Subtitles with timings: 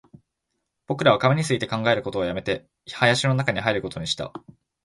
[0.87, 4.33] 僕らは紙について考えることを止めて、林の中に入ることにした